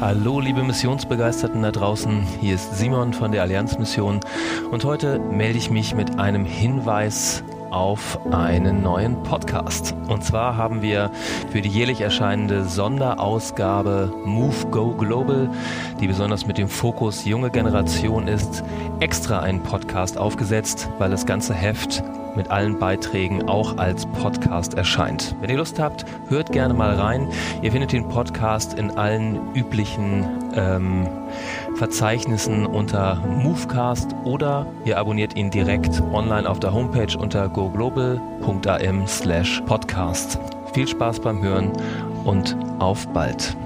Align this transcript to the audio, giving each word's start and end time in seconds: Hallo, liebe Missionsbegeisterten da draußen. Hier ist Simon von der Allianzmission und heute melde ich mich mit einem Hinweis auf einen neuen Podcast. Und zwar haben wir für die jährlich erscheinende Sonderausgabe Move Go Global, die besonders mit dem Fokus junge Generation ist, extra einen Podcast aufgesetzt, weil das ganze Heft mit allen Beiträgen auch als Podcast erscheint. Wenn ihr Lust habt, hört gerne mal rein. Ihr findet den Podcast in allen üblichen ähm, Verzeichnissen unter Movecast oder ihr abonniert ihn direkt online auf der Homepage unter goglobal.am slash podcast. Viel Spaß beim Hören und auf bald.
Hallo, 0.00 0.38
liebe 0.38 0.62
Missionsbegeisterten 0.62 1.60
da 1.62 1.72
draußen. 1.72 2.22
Hier 2.40 2.54
ist 2.54 2.76
Simon 2.78 3.12
von 3.12 3.32
der 3.32 3.42
Allianzmission 3.42 4.20
und 4.70 4.84
heute 4.84 5.18
melde 5.18 5.58
ich 5.58 5.70
mich 5.70 5.92
mit 5.92 6.20
einem 6.20 6.44
Hinweis 6.44 7.42
auf 7.70 8.16
einen 8.32 8.80
neuen 8.80 9.20
Podcast. 9.24 9.96
Und 10.08 10.22
zwar 10.22 10.56
haben 10.56 10.82
wir 10.82 11.10
für 11.50 11.60
die 11.62 11.68
jährlich 11.68 12.00
erscheinende 12.00 12.64
Sonderausgabe 12.64 14.14
Move 14.24 14.66
Go 14.70 14.92
Global, 14.92 15.50
die 16.00 16.06
besonders 16.06 16.46
mit 16.46 16.58
dem 16.58 16.68
Fokus 16.68 17.24
junge 17.24 17.50
Generation 17.50 18.28
ist, 18.28 18.62
extra 19.00 19.40
einen 19.40 19.62
Podcast 19.62 20.18
aufgesetzt, 20.18 20.88
weil 20.98 21.10
das 21.10 21.26
ganze 21.26 21.54
Heft 21.54 22.02
mit 22.36 22.50
allen 22.50 22.78
Beiträgen 22.78 23.48
auch 23.48 23.78
als 23.78 24.06
Podcast 24.06 24.74
erscheint. 24.74 25.34
Wenn 25.40 25.50
ihr 25.50 25.56
Lust 25.56 25.78
habt, 25.78 26.04
hört 26.28 26.52
gerne 26.52 26.72
mal 26.72 26.94
rein. 26.94 27.28
Ihr 27.62 27.72
findet 27.72 27.92
den 27.92 28.08
Podcast 28.08 28.74
in 28.74 28.92
allen 28.92 29.54
üblichen 29.54 30.24
ähm, 30.54 31.06
Verzeichnissen 31.74 32.64
unter 32.64 33.16
Movecast 33.16 34.14
oder 34.24 34.66
ihr 34.84 34.98
abonniert 34.98 35.36
ihn 35.36 35.50
direkt 35.50 36.00
online 36.12 36.48
auf 36.48 36.60
der 36.60 36.72
Homepage 36.72 37.18
unter 37.18 37.48
goglobal.am 37.48 39.06
slash 39.06 39.62
podcast. 39.66 40.38
Viel 40.72 40.86
Spaß 40.86 41.20
beim 41.20 41.42
Hören 41.42 41.72
und 42.24 42.56
auf 42.78 43.08
bald. 43.08 43.56